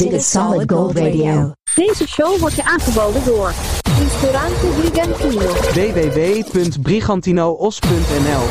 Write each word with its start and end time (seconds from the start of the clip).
Dit 0.00 0.12
is 0.12 0.30
Solid 0.30 0.72
Gold 0.72 0.96
Radio. 0.96 1.52
Deze 1.74 2.08
show 2.08 2.38
wordt 2.38 2.56
je 2.56 2.64
aangeboden 2.64 3.24
door 3.24 3.52
Ristorante 3.98 4.66
Brigantino. 4.80 5.52
www.brigantinoos.nl 5.72 8.42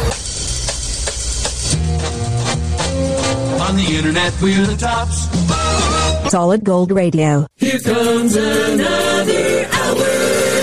On 3.70 3.76
the 3.76 3.96
internet, 3.96 4.34
we're 4.40 4.66
the 4.66 4.76
tops. 4.76 5.28
Solid 6.28 6.68
Gold 6.68 6.92
Radio. 6.92 7.46
Here 7.56 7.82
comes 7.82 8.36
another 8.36 9.68
hour. 9.72 10.59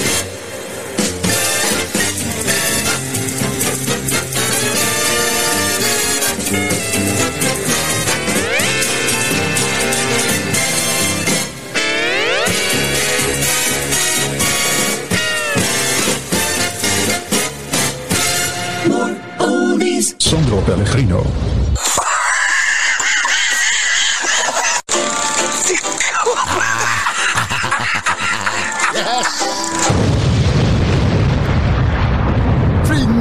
Sandro 20.27 20.61
Pellegrino. 20.62 21.76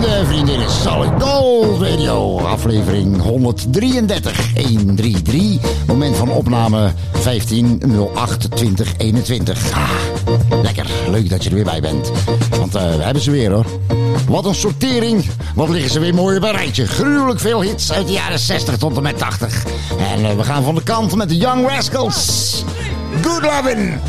Vrienden, 0.06 0.28
vriendinnen, 0.28 0.72
Solid 0.72 1.24
Gold 1.24 1.82
Radio, 1.82 2.40
aflevering 2.40 3.22
133, 3.22 4.54
133, 4.68 5.60
moment 5.88 6.16
van 6.16 6.30
opname 6.30 6.92
15 7.12 7.82
08 8.16 8.56
2021. 8.56 9.72
Ah, 9.72 9.90
lekker, 10.62 10.86
leuk 11.10 11.30
dat 11.30 11.44
je 11.44 11.50
er 11.50 11.56
weer 11.56 11.64
bij 11.64 11.82
bent. 11.82 12.12
Want 12.50 12.76
eh, 12.76 12.96
we 12.96 13.04
hebben 13.04 13.24
ze 13.24 13.32
weer 13.32 13.52
hoor. 13.52 13.66
Wat 14.28 14.46
een 14.46 14.56
sortering, 14.56 15.26
wat 15.56 15.70
liggen 15.70 15.92
ze 15.92 16.00
weer 16.00 16.14
mooi 16.14 16.38
op 16.38 16.44
een 16.44 16.52
rijtje. 16.52 16.88
Gruwelijk 16.88 17.40
veel 17.40 17.62
hits 17.62 17.92
uit 17.92 18.08
de 18.08 18.14
jaren 18.14 18.40
60 18.40 18.78
tot 18.78 18.98
en 18.98 19.04
met 19.04 19.18
80. 19.18 19.66
En 19.98 20.26
eh, 20.26 20.36
we 20.36 20.44
gaan 20.44 20.64
van 20.64 20.76
de 20.76 20.84
kant 20.84 21.16
met 21.16 21.30
de 21.30 21.38
Young 21.38 21.68
Rascals. 21.70 22.64
Good 23.22 23.42
lovin'. 23.42 24.00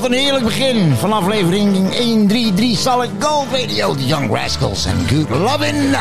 Wat 0.00 0.10
een 0.10 0.16
heerlijk 0.16 0.44
begin 0.44 0.94
van 0.94 1.12
aflevering 1.12 1.96
133 1.96 2.78
Solid 2.78 3.10
Gold 3.18 3.46
Radio. 3.52 3.94
The 3.94 4.06
Young 4.06 4.30
Rascals 4.30 4.86
and 4.86 5.08
Good 5.08 5.28
Lovin'. 5.30 5.94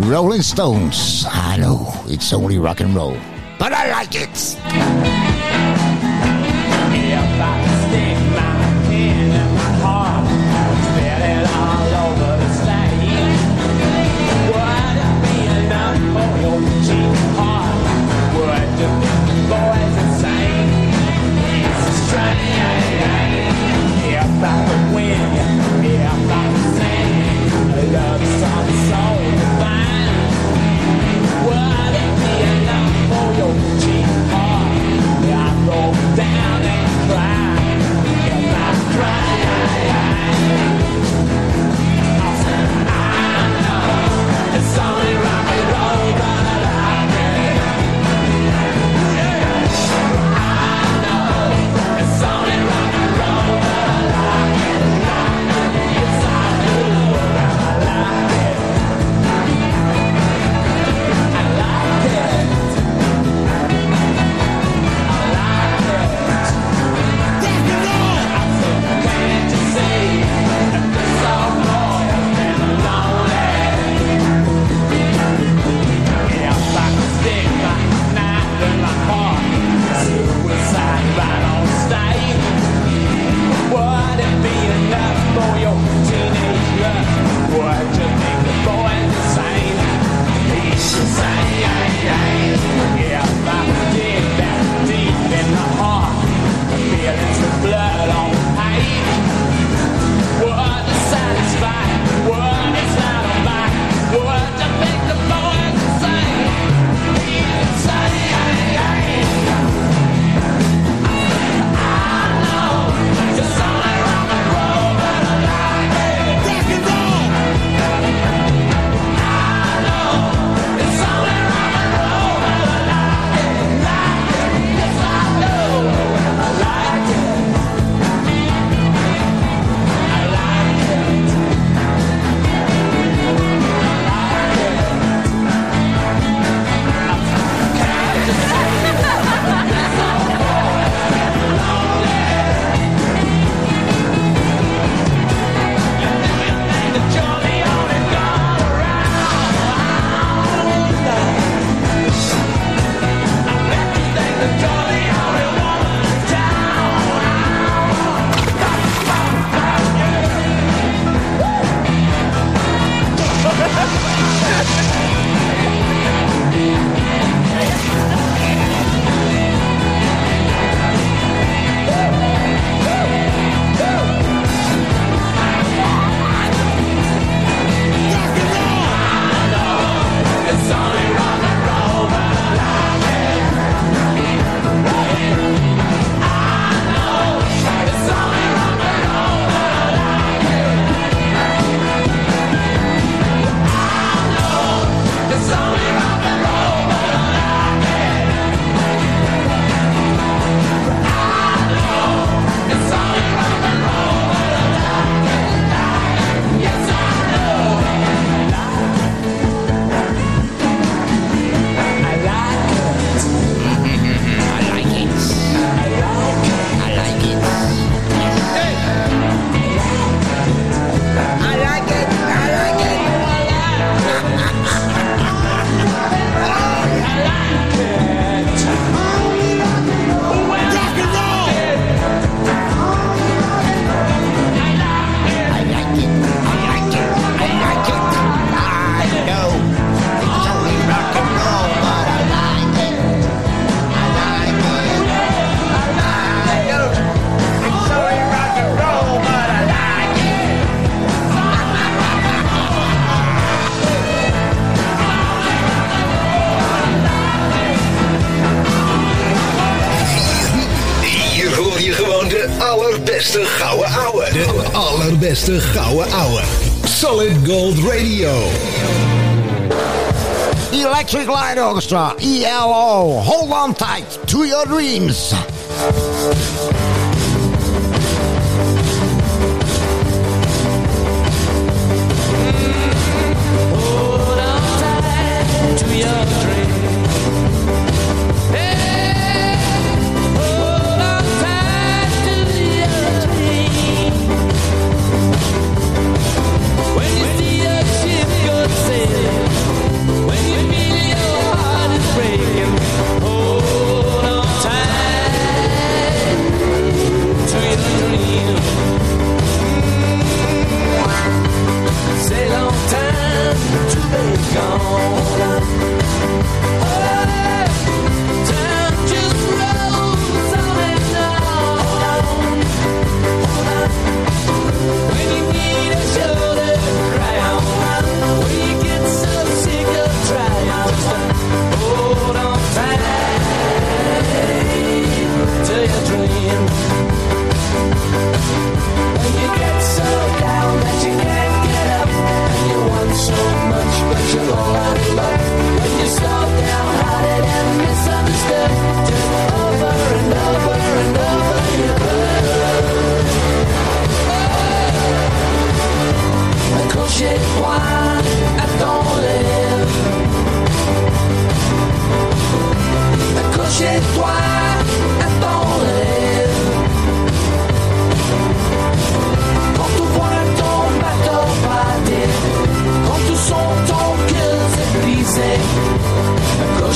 Rolling 0.10 0.42
Stones. 0.42 1.26
I 1.52 1.56
know, 1.56 1.92
it's 2.06 2.32
only 2.32 2.58
rock 2.58 2.80
and 2.80 2.94
roll. 2.94 3.16
But 3.58 3.72
I 3.72 3.98
like 3.98 4.14
it. 4.14 5.23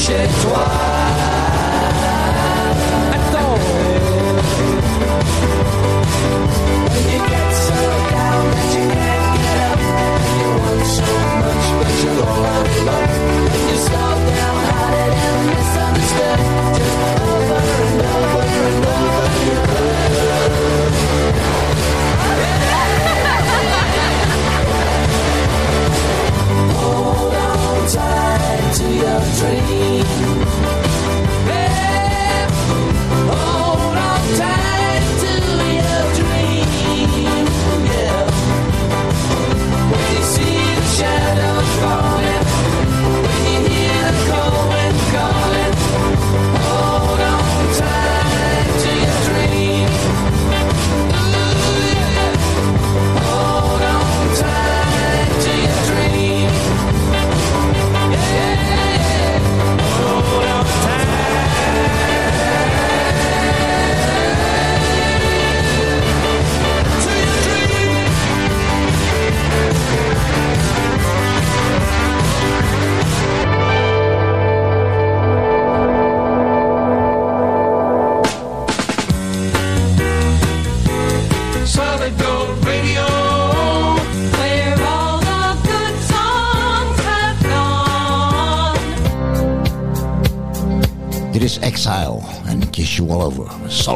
chez 0.08 0.26
toi. 0.42 0.77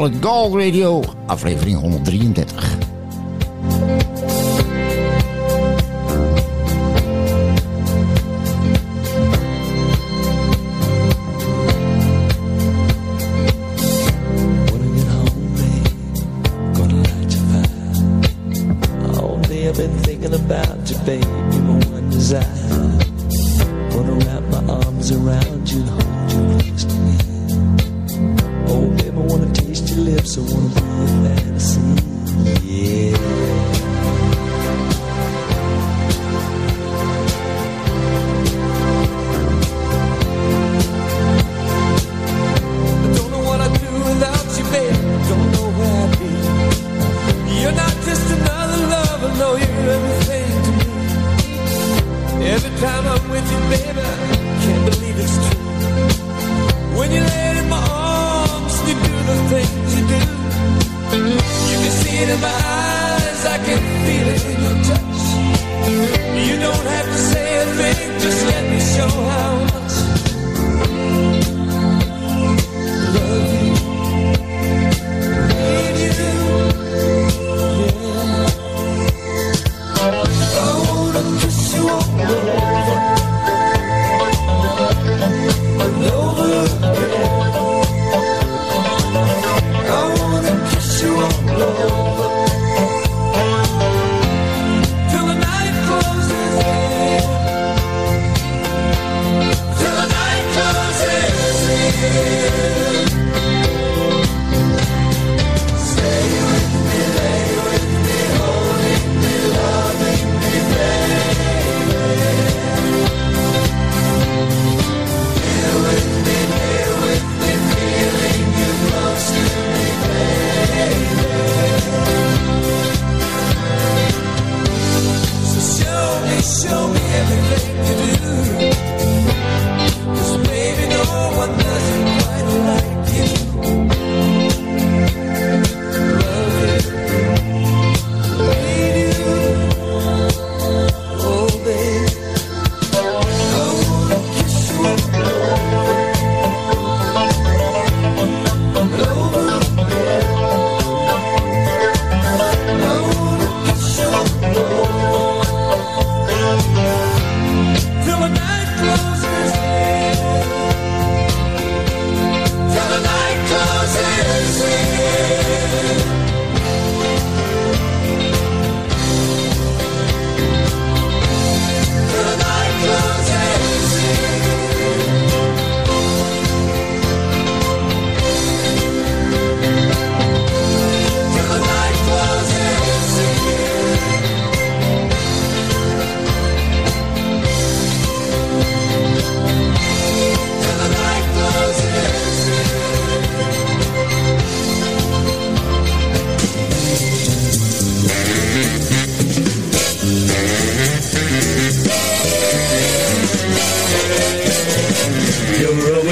Solid 0.03 0.19
Gold 0.21 0.55
Radio, 0.55 1.01
aflevering 1.29 1.79
133. 1.79 2.72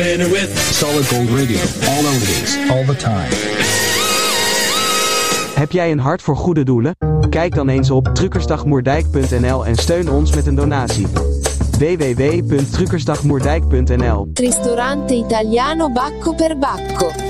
Winner 0.03 0.31
with 0.31 0.59
Solid 0.59 1.07
Gold 1.07 1.29
Radio. 1.29 1.59
All 1.89 2.07
oldies, 2.07 2.57
all 2.71 2.85
the 2.85 2.97
time. 2.97 3.29
Heb 5.55 5.73
jij 5.73 5.91
een 5.91 5.99
hart 5.99 6.23
voor 6.23 6.37
goede 6.37 6.63
doelen? 6.63 6.97
Kijk 7.31 7.55
dan 7.55 7.69
eens 7.69 7.91
op 7.91 8.09
truckersdagmoerdijk.nl 8.15 9.67
en 9.67 9.77
steun 9.77 10.11
ons 10.11 10.35
met 10.35 10.47
een 10.47 10.55
donatie. 10.55 11.07
www.truckersdagmoerdijk.nl 11.79 14.31
Ristorante 14.35 15.15
italiano 15.15 15.93
Bacco 15.93 16.33
per 16.33 16.59
Bacco. 16.59 17.30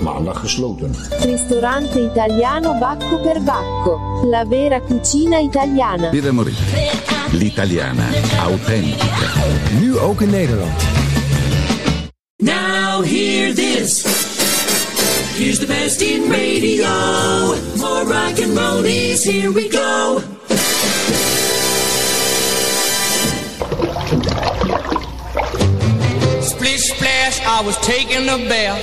Maandag 0.00 0.40
gesloten. 0.40 0.94
Ristorante 1.22 2.00
italiano 2.00 2.74
Bacco 2.78 3.20
per 3.20 3.40
Bacco. 3.40 3.98
La 4.30 4.44
vera 4.44 4.80
cucina 4.80 5.38
italiana. 5.38 6.10
Birra 6.10 6.32
Morita. 6.32 6.62
L'italiana 7.30 8.04
autentica. 8.38 9.32
Nu 9.80 9.98
ook 9.98 10.20
in 10.20 10.30
Nederland. 10.30 10.82
Now 12.36 13.02
hear 13.02 13.54
this. 13.54 14.04
Here's 15.38 15.58
the 15.58 15.66
best 15.66 16.00
in 16.00 16.30
radio. 16.30 16.88
More 17.76 18.04
rock 18.04 18.38
and 18.40 18.56
rollies, 18.56 19.24
here 19.24 19.50
we 19.50 19.68
go. 19.68 20.22
Splash, 26.86 27.40
I 27.42 27.60
was 27.66 27.76
taking 27.78 28.28
a 28.28 28.38
bath. 28.46 28.78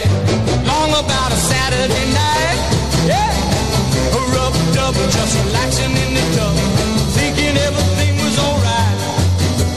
Long 0.68 0.92
about 0.92 1.32
a 1.32 1.40
Saturday 1.40 2.08
night. 2.12 2.60
Yeah. 3.08 4.18
A 4.18 4.20
rub 4.36 4.54
dub, 4.76 4.96
just 5.16 5.34
relaxing 5.46 5.96
in 6.04 6.12
the 6.20 6.26
tub. 6.36 6.56
Thinking 7.16 7.56
everything 7.56 8.14
was 8.20 8.36
alright. 8.46 8.98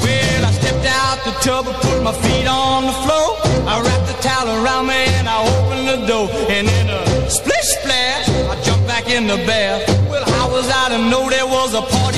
Well, 0.02 0.42
I 0.42 0.50
stepped 0.58 0.86
out 0.86 1.18
the 1.22 1.34
tub, 1.38 1.64
put 1.86 2.02
my 2.02 2.14
feet 2.24 2.46
on 2.46 2.86
the 2.90 2.96
floor. 3.06 3.28
I 3.70 3.80
wrapped 3.84 4.06
the 4.10 4.18
towel 4.26 4.48
around 4.58 4.86
me 4.88 5.06
and 5.18 5.28
I 5.28 5.38
opened 5.46 5.86
the 5.86 6.06
door. 6.06 6.26
And 6.50 6.66
in 6.66 6.86
a 6.90 7.30
splish 7.30 7.68
splash, 7.78 8.28
I 8.50 8.54
jumped 8.62 8.86
back 8.86 9.08
in 9.08 9.26
the 9.26 9.38
bath. 9.46 9.86
Well, 10.10 10.24
how 10.34 10.50
was 10.50 10.68
I 10.68 10.88
to 10.90 10.98
know 11.10 11.30
there 11.30 11.46
was 11.46 11.74
a 11.74 11.82
party 11.82 12.15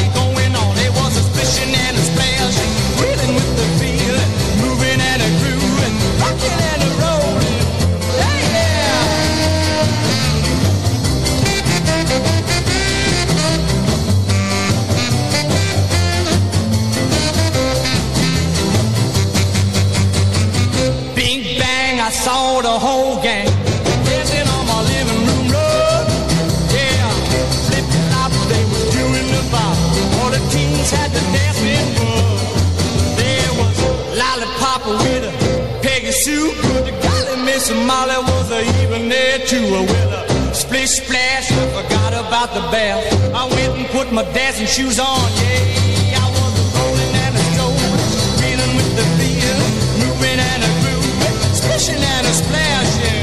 Saw 22.59 22.62
the 22.62 22.79
whole 22.87 23.23
gang 23.23 23.47
dancing 24.05 24.49
on 24.49 24.67
my 24.67 24.83
living 24.83 25.23
room 25.29 25.47
rug. 25.55 26.07
Yeah, 26.75 27.07
flip 27.67 27.87
flop, 28.11 28.33
they 28.50 28.65
was 28.73 28.85
doing 28.99 29.29
the 29.31 29.43
bop. 29.53 29.79
All 30.19 30.31
the 30.35 30.43
teens 30.50 30.91
had 30.91 31.12
the 31.12 31.23
dancing 31.31 31.87
bug. 31.99 32.39
There 33.15 33.52
was 33.63 33.76
lollipop 34.19 34.82
with 35.02 35.30
a 35.30 35.32
Peggy 35.87 36.11
Sue. 36.11 36.50
The 36.82 36.95
golly 37.04 37.45
Miss 37.47 37.71
Molly 37.71 38.19
was 38.26 38.50
even 38.82 39.09
there 39.09 39.39
too. 39.47 39.63
With 39.63 40.50
a 40.50 40.52
splish 40.52 40.99
splash, 40.99 41.52
I 41.52 41.65
forgot 41.78 42.13
about 42.26 42.54
the 42.54 42.65
bath. 42.75 43.06
I 43.35 43.45
went 43.54 43.78
and 43.78 43.87
put 43.91 44.11
my 44.11 44.25
dancing 44.32 44.67
shoes 44.67 44.99
on. 44.99 45.30
Yeah, 45.39 46.07
Splash. 52.39 53.18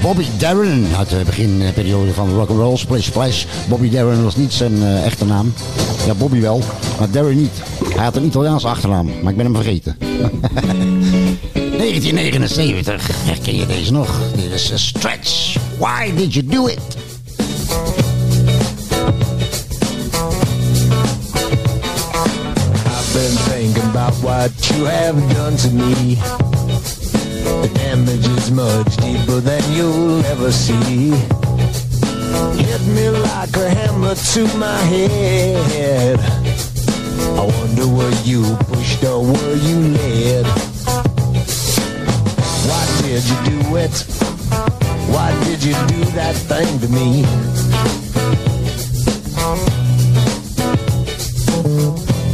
Bobby 0.00 0.24
Darren 0.38 0.86
uit 0.98 1.08
de 1.08 1.22
beginperiode 1.24 2.12
van 2.12 2.34
rock 2.34 2.48
and 2.48 2.58
roll 2.58 3.00
Splash. 3.00 3.44
Bobby 3.68 3.90
Darren 3.90 4.24
was 4.24 4.36
niet 4.36 4.52
zijn 4.52 4.82
eh, 4.82 5.04
echte 5.06 5.24
naam. 5.24 5.52
Ja, 6.06 6.14
Bobby 6.14 6.40
wel, 6.40 6.62
maar 6.98 7.10
Darren 7.10 7.36
niet. 7.36 7.62
Hij 7.94 8.04
had 8.04 8.16
een 8.16 8.24
Italiaanse 8.24 8.68
achternaam, 8.68 9.06
maar 9.22 9.30
ik 9.30 9.36
ben 9.36 9.44
hem 9.44 9.54
vergeten. 9.54 9.96
1979, 11.78 13.08
herken 13.24 13.56
je 13.56 13.66
deze 13.66 13.92
nog? 13.92 14.20
Dit 14.34 14.52
is 14.52 14.72
a 14.72 14.76
Stretch. 14.76 15.56
Why 15.78 16.14
did 16.16 16.34
you 16.34 16.46
do 16.46 16.66
it? 16.66 16.96
I've 22.86 23.12
been 23.12 23.36
thinking 23.48 23.84
about 23.84 24.14
what 24.20 24.50
you 24.66 24.88
have 24.88 25.34
done 25.34 25.56
to 25.56 25.70
me. 25.70 26.49
The 27.44 27.70
damage 27.74 28.26
is 28.38 28.50
much 28.50 28.96
deeper 28.96 29.40
than 29.40 29.62
you'll 29.72 30.24
ever 30.26 30.52
see. 30.52 31.10
Hit 32.56 32.82
me 32.86 33.08
like 33.08 33.56
a 33.56 33.68
hammer 33.68 34.14
to 34.14 34.42
my 34.56 34.78
head. 34.92 36.18
I 37.40 37.44
wonder 37.46 37.86
what 37.86 38.26
you 38.26 38.42
pushed 38.68 39.02
or 39.04 39.22
were 39.22 39.56
you 39.56 39.78
led? 39.96 40.46
Why 42.68 42.84
did 43.02 43.24
you 43.24 43.38
do 43.50 43.76
it? 43.76 43.96
Why 45.12 45.32
did 45.44 45.62
you 45.64 45.74
do 45.88 46.04
that 46.12 46.36
thing 46.36 46.78
to 46.80 46.88
me? 46.88 47.24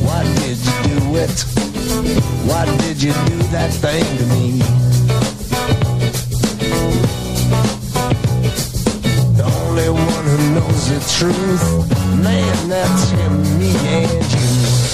Why 0.06 0.22
did 0.40 0.58
you 0.66 0.76
do 0.88 1.16
it? 1.16 1.44
Why 2.48 2.64
did 2.78 3.02
you 3.02 3.12
do 3.12 3.38
that 3.54 3.70
thing 3.72 4.04
to 4.18 4.24
me? 4.34 4.85
Only 9.78 9.90
one 9.90 10.24
who 10.24 10.54
knows 10.54 10.88
the 10.88 11.00
truth, 11.18 12.22
man, 12.22 12.68
that's 12.68 13.10
him, 13.10 13.58
me 13.58 13.74
and 13.76 14.32
you. 14.32 14.85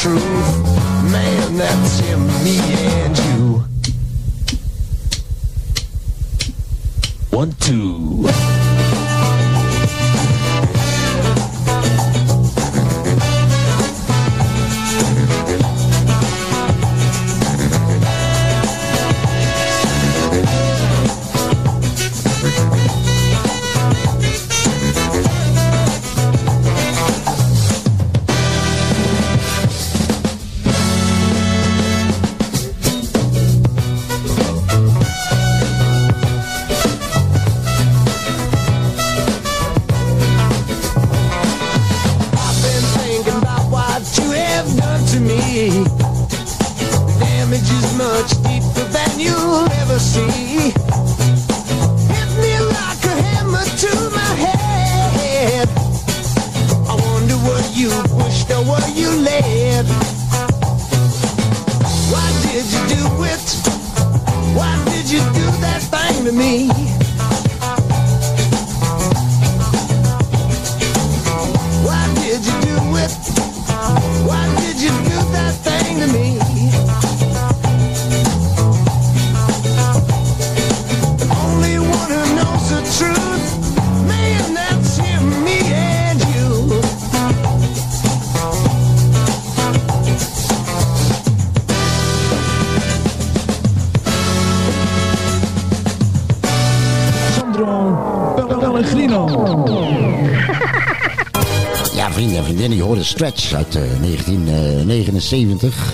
Truth, 0.00 0.22
man, 1.12 1.58
that's 1.58 1.98
him, 1.98 2.26
me 2.42 2.58
and 2.58 3.18
you. 3.18 3.29
Ja, 101.94 102.10
vrienden 102.12 102.36
en 102.36 102.44
vriendinnen, 102.44 102.76
je 102.76 102.82
hoorde 102.82 103.04
Stretch 103.04 103.52
uit 103.52 103.74
eh, 103.74 103.82
1979. 104.00 105.92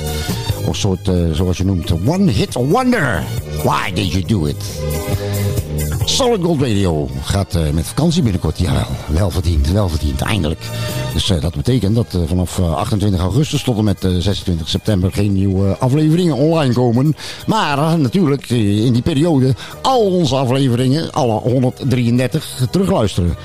Of 0.67 0.77
soort, 0.77 1.09
eh, 1.09 1.15
zoals 1.33 1.57
je 1.57 1.65
noemt, 1.65 1.93
One 2.07 2.31
Hit 2.31 2.55
Wonder. 2.55 3.23
Why 3.65 3.93
did 3.95 4.13
you 4.13 4.25
do 4.27 4.45
it? 4.45 4.81
Solid 6.09 6.43
Gold 6.43 6.61
Radio 6.61 7.09
gaat 7.23 7.55
eh, 7.55 7.71
met 7.71 7.87
vakantie 7.87 8.23
binnenkort. 8.23 8.59
Jawel, 8.59 8.87
wel 9.07 9.31
verdiend, 9.31 9.71
wel 9.71 9.89
verdiend, 9.89 10.21
eindelijk. 10.21 10.61
Dus 11.13 11.31
eh, 11.31 11.41
dat 11.41 11.55
betekent 11.55 11.95
dat 11.95 12.15
eh, 12.15 12.21
vanaf 12.27 12.59
eh, 12.59 12.75
28 12.75 13.21
augustus 13.21 13.63
tot 13.63 13.79
en 13.79 13.85
met 13.85 14.05
eh, 14.05 14.11
26 14.19 14.69
september 14.69 15.13
geen 15.13 15.33
nieuwe 15.33 15.77
afleveringen 15.79 16.37
online 16.37 16.75
komen. 16.75 17.17
Maar 17.47 17.99
natuurlijk 17.99 18.51
in 18.51 18.93
die 18.93 19.03
periode 19.03 19.55
al 19.83 20.01
onze 20.01 20.37
afleveringen, 20.37 21.13
alle 21.13 21.33
133, 21.33 22.67
terugluisteren. 22.71 23.37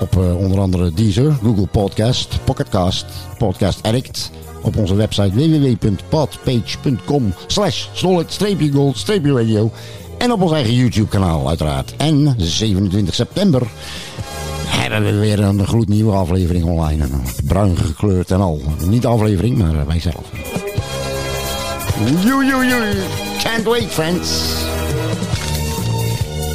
Op 0.00 0.16
onder 0.16 0.60
andere 0.60 0.92
Deezer, 0.92 1.36
Google 1.42 1.66
Podcast, 1.66 2.38
Pocketcast, 2.44 3.06
Podcast 3.38 3.82
Addict. 3.82 4.30
Op 4.62 4.76
onze 4.76 4.94
website 4.94 5.34
www.podpage.com 5.34 7.34
slash 7.46 7.86
solid-gold-radio. 7.92 9.70
En 10.24 10.32
op 10.32 10.42
ons 10.42 10.52
eigen 10.52 10.74
YouTube 10.74 11.08
kanaal 11.08 11.48
uiteraard. 11.48 11.94
En 11.96 12.34
27 12.38 13.14
september 13.14 13.62
hebben 14.66 15.04
we 15.04 15.18
weer 15.18 15.40
een 15.40 15.66
gloednieuwe 15.66 16.12
aflevering 16.12 16.64
online. 16.64 17.06
Bruin 17.44 17.76
gekleurd 17.76 18.30
en 18.30 18.40
al. 18.40 18.60
Niet 18.86 19.02
de 19.02 19.08
aflevering, 19.08 19.58
maar 19.58 19.86
wij 19.86 20.00
zelf. 20.00 20.24
Joe, 22.24 22.44
joe, 22.44 22.66
joe. 22.66 22.92
Can't 23.42 23.64
wait, 23.64 23.90
friends. 23.90 24.28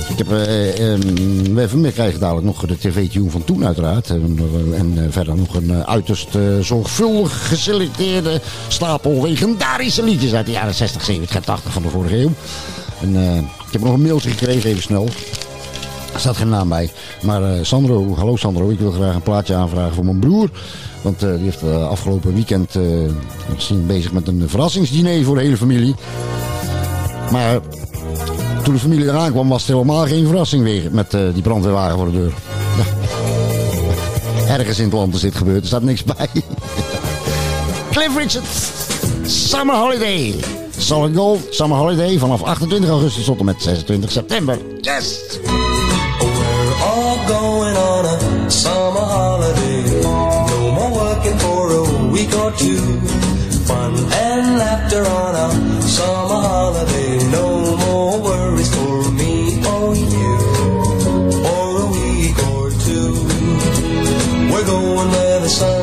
Ik 0.10 0.18
heb, 0.18 0.28
we, 0.28 1.68
we 1.82 1.92
krijgen 1.92 2.20
dadelijk 2.20 2.46
nog 2.46 2.66
de 2.66 2.78
tv-tune 2.78 3.30
van 3.30 3.44
toen 3.44 3.66
uiteraard. 3.66 4.10
En, 4.10 4.40
eh, 4.40 4.80
en 4.80 4.94
eh, 4.98 5.04
verder 5.10 5.36
nog 5.36 5.56
een 5.56 5.86
uiterst 5.86 6.30
zorgvuldig 6.62 7.48
geselecteerde 7.48 8.42
stapel 8.68 9.22
legendarische 9.22 10.04
liedjes 10.04 10.34
uit 10.34 10.46
de 10.46 10.52
jaren 10.52 10.74
60, 10.74 11.04
70 11.04 11.36
en 11.36 11.44
80 11.44 11.74
van 11.74 11.82
de 11.82 11.90
vorige 11.90 12.18
eeuw. 12.18 12.32
En, 13.02 13.16
eh, 13.16 13.38
ik 13.38 13.72
heb 13.72 13.82
nog 13.82 13.94
een 13.94 14.02
mailtje 14.02 14.30
gekregen, 14.30 14.70
even 14.70 14.82
snel. 14.82 15.08
Er 16.14 16.20
staat 16.20 16.38
geen 16.38 16.50
naam 16.50 16.70
bij. 16.70 16.90
Maar 17.22 17.44
eh, 17.44 17.64
Sandro, 17.64 18.16
hallo 18.16 18.36
Sandro, 18.36 18.70
ik 18.70 18.80
wil 18.80 18.92
graag 18.92 19.16
een 19.16 19.22
plaatje 19.22 19.56
aanvragen 19.56 19.94
voor 19.94 20.06
mijn 20.06 20.20
broer. 20.20 20.50
Want 21.02 21.24
eh, 21.24 21.34
die 21.34 21.44
heeft 21.44 21.64
afgelopen 21.64 22.34
weekend 22.34 22.76
misschien 23.54 23.86
bezig 23.86 24.12
met 24.12 24.28
een 24.28 24.50
verrassingsdiner 24.50 25.24
voor 25.24 25.36
de 25.36 25.42
hele 25.42 25.58
familie. 25.58 25.96
Maar 27.32 27.60
toen 28.64 28.74
de 28.74 28.80
familie 28.80 29.06
eraan 29.06 29.32
kwam 29.32 29.50
was 29.50 29.62
het 29.62 29.72
helemaal 29.72 30.06
geen 30.06 30.26
verrassing 30.26 30.64
weer 30.64 30.84
met 30.92 31.12
die 31.12 31.42
brandweerwagen 31.42 31.98
voor 31.98 32.06
de 32.06 32.12
deur. 32.12 32.34
Ergens 34.48 34.78
in 34.78 34.84
het 34.84 34.94
land 34.94 35.16
is 35.16 35.22
dit 35.22 35.36
gebeurd, 35.36 35.62
er 35.62 35.68
staat 35.68 35.84
niks 35.84 36.04
bij. 36.04 36.28
Cliff 37.92 38.40
Summer 39.26 39.76
Holiday. 39.76 40.36
Solid 40.80 41.14
Gold, 41.14 41.54
Summer 41.54 41.76
Holiday 41.76 42.18
vanaf 42.20 42.42
28 42.42 42.90
augustus 42.90 43.26
tot 43.26 43.40
en 43.40 43.46
met 43.46 43.60
26 43.60 44.14
september. 44.14 44.58
Yes! 44.82 45.40
We're 46.20 46.76
all 46.84 47.18
going 47.28 47.76
on 47.78 48.06
a 48.06 48.50
summer 48.50 49.00
holiday. 49.00 50.02
No 50.02 50.72
more 50.72 50.92
working 50.92 51.38
for 51.40 51.72
a 51.72 52.08
week 52.12 52.34
or 52.36 52.52
two. 52.52 52.80
Fun 53.68 53.94
and 54.12 54.58
laughter 54.58 55.06
on 55.06 55.36
a 55.36 55.82
summer 55.82 56.42
holiday. 56.48 57.30
No 57.30 57.76
more 57.76 58.22
worries 58.22 58.70
for 58.76 59.12
me 59.12 59.62
or 59.66 59.96
you. 59.96 60.38
For 61.44 61.68
a 61.82 61.88
week 61.92 62.40
or 62.54 62.72
two. 62.88 63.14
We're 64.52 64.66
going 64.66 65.10
where 65.12 65.40
the 65.40 65.50
summer 65.50 65.79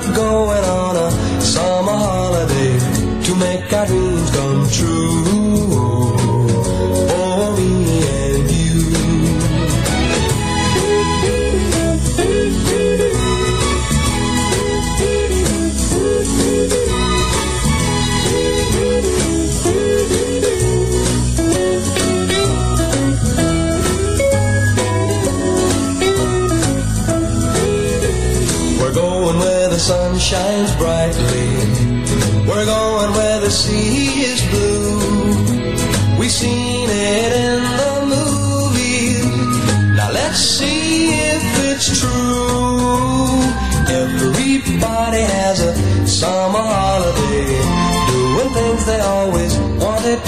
going 0.00 0.64
on 0.64 0.96
a 0.96 1.10
summer 1.40 1.92
holiday 1.92 2.78
to 3.24 3.34
make 3.36 3.72
our 3.72 3.86
dreams 3.86 4.31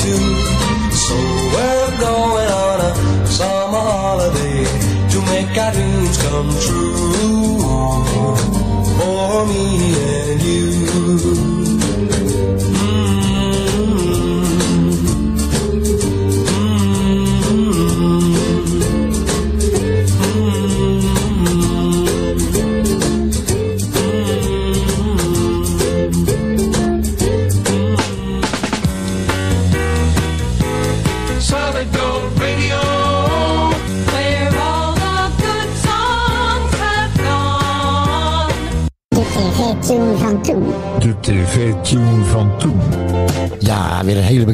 to. 0.03 0.15
So 1.05 1.17
we're 1.55 1.99
going 2.01 2.51
on 2.67 2.81
a 2.81 3.27
summer 3.27 3.85
holiday 3.93 4.65
to 5.13 5.19
make 5.33 5.57
our 5.59 5.73
dreams 5.73 6.17
come 6.23 6.51
true 6.67 7.15
for 8.99 9.47
me 9.47 9.95
and 9.95 10.43
you. 10.43 11.54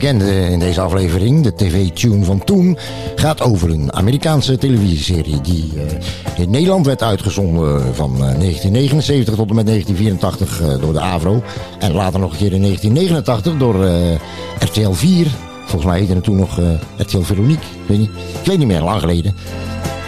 Bekende 0.00 0.50
in 0.50 0.58
deze 0.58 0.80
aflevering. 0.80 1.42
De 1.42 1.54
tv-tune 1.54 2.24
van 2.24 2.44
toen 2.44 2.78
gaat 3.14 3.40
over 3.40 3.70
een 3.70 3.92
Amerikaanse 3.92 4.58
televisieserie... 4.58 5.40
die 5.40 5.72
eh, 5.76 6.42
in 6.42 6.50
Nederland 6.50 6.86
werd 6.86 7.02
uitgezonden 7.02 7.94
van 7.94 8.10
eh, 8.12 8.18
1979 8.18 9.34
tot 9.34 9.48
en 9.48 9.54
met 9.54 9.66
1984 9.66 10.60
eh, 10.60 10.80
door 10.80 10.92
de 10.92 11.00
AVRO. 11.00 11.42
En 11.78 11.92
later 11.92 12.20
nog 12.20 12.32
een 12.32 12.38
keer 12.38 12.52
in 12.52 12.62
1989 12.62 13.56
door 13.56 13.84
eh, 13.84 14.14
RTL 14.58 14.92
4. 14.92 15.26
Volgens 15.60 15.84
mij 15.90 15.98
heette 15.98 16.14
het 16.14 16.24
toen 16.24 16.36
nog 16.36 16.58
eh, 16.58 16.66
RTL 16.96 17.20
Veronique. 17.20 17.64
Ik 17.82 17.88
weet, 17.88 17.98
niet, 17.98 18.10
ik 18.40 18.46
weet 18.46 18.58
niet 18.58 18.66
meer, 18.66 18.82
lang 18.82 19.00
geleden. 19.00 19.34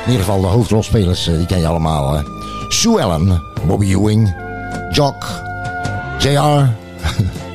In 0.05 0.11
ieder 0.11 0.25
geval 0.25 0.41
de 0.41 0.47
hoofdrolspelers, 0.47 1.29
eh, 1.29 1.37
die 1.37 1.47
ken 1.47 1.61
je 1.61 1.67
allemaal. 1.67 2.15
eh. 2.17 2.23
Sue 2.69 3.01
Ellen, 3.01 3.43
Bobby 3.67 3.87
Ewing, 3.87 4.35
Jock, 4.91 5.27
JR. 6.19 6.69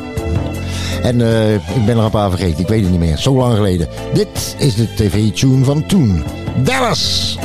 en 1.08 1.22
eh, 1.22 1.54
ik 1.54 1.86
ben 1.86 1.98
er 1.98 2.04
een 2.04 2.10
paar 2.10 2.30
vergeten, 2.30 2.60
ik 2.60 2.68
weet 2.68 2.82
het 2.82 2.92
niet 2.92 3.00
meer. 3.00 3.18
Zo 3.18 3.38
lang 3.38 3.56
geleden. 3.56 3.88
Dit 4.14 4.56
is 4.58 4.76
de 4.76 4.94
tv-tune 4.94 5.66
van 5.66 5.86
toen. 5.86 6.24
Dallas! 6.64 7.38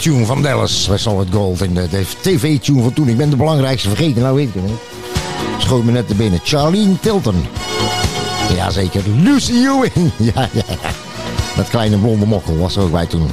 Tune 0.00 0.24
van 0.24 0.42
Dallas 0.42 0.86
bij 0.88 0.98
Solid 0.98 1.28
Gold. 1.32 1.60
En 1.60 1.74
de, 1.74 1.88
de 1.88 2.04
tv-tune 2.20 2.82
van 2.82 2.92
toen. 2.92 3.08
Ik 3.08 3.16
ben 3.16 3.30
de 3.30 3.36
belangrijkste 3.36 3.88
vergeten, 3.88 4.22
nou 4.22 4.34
weet 4.34 4.48
ik 4.48 4.54
het 4.54 4.62
niet. 4.62 4.78
Schoot 5.58 5.84
me 5.84 5.92
net 5.92 6.08
te 6.08 6.14
binnen. 6.14 6.40
Charlene 6.44 7.00
Tilton. 7.00 7.46
Jazeker. 8.54 9.02
Lucy 9.22 9.52
Ewing. 9.52 10.10
Ja, 10.34 10.48
ja, 10.52 10.62
ja. 10.66 10.90
Dat 11.56 11.68
kleine 11.68 11.96
blonde 11.96 12.26
mokkel 12.26 12.58
was 12.58 12.76
er 12.76 12.82
ook 12.82 12.90
bij 12.90 13.06
toen. 13.06 13.30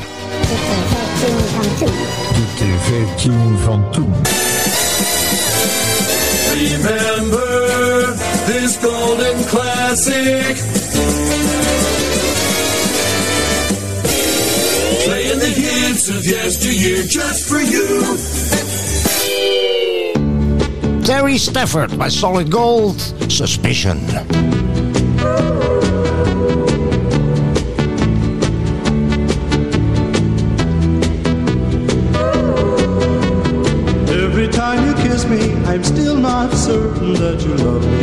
De 2.36 2.46
tv-tune 2.56 3.58
van 3.58 3.92
toen. 3.92 4.14
Remember 6.54 8.16
this 8.46 8.78
golden 8.82 9.46
classic. 9.46 10.77
The 16.08 16.14
hits 16.14 16.26
of 16.26 16.26
yesteryear 16.26 17.04
just 17.04 17.48
for 17.48 17.60
you. 17.60 18.16
Terry 21.04 21.38
Stafford 21.38 21.98
by 21.98 22.10
Solid 22.10 22.52
Gold. 22.52 23.00
Suspicion. 23.32 24.00
Every 34.10 34.48
time 34.50 34.88
you 34.88 34.94
kiss 35.04 35.26
me, 35.26 35.54
I'm 35.66 35.84
still 35.84 36.18
not 36.18 36.54
certain 36.54 37.14
that 37.14 37.42
you 37.42 37.56
love 37.56 37.84
me. 37.86 38.02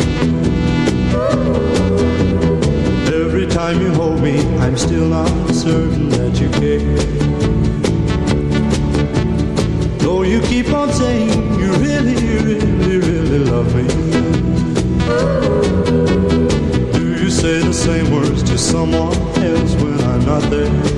Every 3.14 3.47
time 3.47 3.81
you 3.81 3.93
hold 3.93 4.21
me, 4.21 4.40
I'm 4.59 4.77
still 4.77 5.07
not 5.07 5.29
certain 5.55 6.09
that 6.11 6.40
you 6.40 6.49
care. 6.51 7.04
You 10.87 11.73
really, 11.77 12.14
really, 12.14 12.99
really 12.99 13.38
love 13.38 13.75
me. 13.75 13.87
Do 16.92 17.23
you 17.23 17.31
say 17.31 17.61
the 17.61 17.73
same 17.73 18.12
words 18.12 18.42
to 18.42 18.59
someone 18.59 19.14
else 19.38 19.75
when 19.77 19.99
I'm 20.01 20.25
not 20.27 20.42
there? 20.51 20.93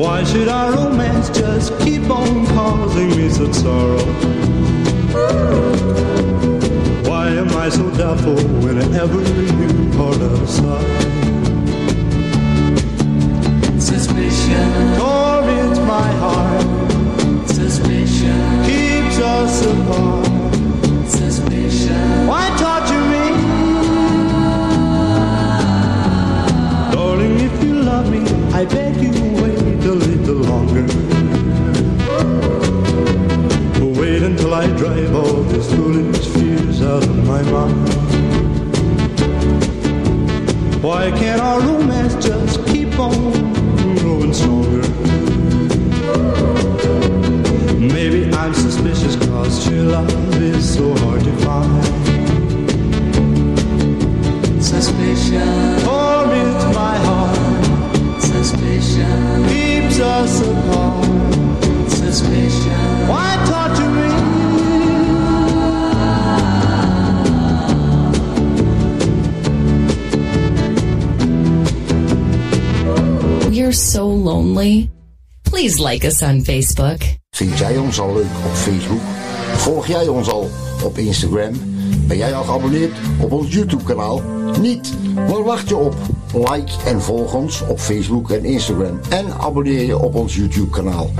Why 0.00 0.24
should 0.24 0.48
our 0.48 0.72
romance 0.72 1.28
just 1.28 1.78
keep 1.80 2.08
on 2.08 2.46
causing 2.46 3.10
me 3.10 3.28
such 3.28 3.52
sorrow? 3.52 4.02
Why 7.04 7.28
am 7.28 7.50
I 7.50 7.68
so 7.68 7.90
doubtful 7.90 8.36
whenever 8.64 9.20
you 9.20 9.90
part 9.98 10.16
aside? 10.16 11.02
Suspicion. 13.78 14.96
Torments 14.96 15.78
my 15.80 16.10
heart. 16.22 17.50
Suspicion. 17.50 18.64
Keeps 18.64 19.18
us 19.18 19.66
apart. 19.66 20.26
Suspicion. 21.10 22.26
Why 22.26 22.48
torture 22.56 23.04
me? 23.12 23.24
Darling, 26.90 27.40
if 27.40 27.62
you 27.62 27.74
love 27.82 28.10
me, 28.10 28.20
I 28.54 28.64
beg 28.64 28.96
you 28.96 29.12
wait 29.42 29.59
little 30.32 30.52
longer. 30.52 30.86
Wait 34.00 34.22
until 34.22 34.54
I 34.54 34.66
drive 34.76 35.14
all 35.14 35.42
these 35.44 35.68
foolish 35.74 36.26
fears 36.28 36.82
out 36.82 37.02
of 37.02 37.26
my 37.26 37.42
mind. 37.42 37.88
Why 40.82 41.10
can't 41.10 41.40
our 41.40 41.60
romance 41.60 42.14
just 42.24 42.64
keep 42.66 42.96
on 42.98 43.32
growing 43.98 44.32
stronger? 44.32 44.86
Maybe 47.78 48.32
I'm 48.32 48.54
suspicious 48.54 49.16
cause 49.26 49.64
true 49.64 49.82
love 49.82 50.42
is 50.42 50.74
so 50.76 50.94
hard 50.98 51.24
to 51.24 51.32
find. 51.44 51.84
Suspicion. 54.62 55.79
Us 60.20 60.40
apart. 60.42 61.04
Suspicion. 61.88 62.80
Why 63.08 63.28
torture 63.48 63.90
me? 63.96 64.08
We're 73.50 73.72
so 73.72 74.06
lonely. 74.08 74.90
Please 75.44 75.80
like 75.80 76.04
us 76.04 76.22
on 76.22 76.44
Facebook. 76.44 77.00
Vind 77.30 77.58
jij 77.58 77.76
ons 77.76 78.00
al 78.00 78.12
leuk 78.12 78.36
op 78.44 78.54
Facebook? 78.54 79.00
Volg 79.56 79.86
jij 79.86 80.08
ons 80.08 80.28
al 80.28 80.50
op 80.84 80.98
Instagram? 80.98 81.52
Ben 82.06 82.16
jij 82.16 82.34
al 82.34 82.44
geabonneerd 82.44 82.92
op 83.20 83.32
ons 83.32 83.52
YouTube 83.52 83.84
kanaal? 83.84 84.22
Niet? 84.60 84.92
Waar 85.14 85.42
wacht 85.42 85.68
je 85.68 85.76
op? 85.76 85.94
Like 86.34 86.72
en 86.86 87.02
volg 87.02 87.34
ons 87.34 87.62
op 87.66 87.78
Facebook 87.78 88.30
en 88.30 88.44
Instagram. 88.44 89.00
En 89.08 89.26
abonneer 89.40 89.86
je 89.86 89.98
op 89.98 90.14
ons 90.14 90.36
YouTube 90.36 90.70
kanaal. 90.70 91.10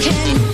can't 0.00 0.47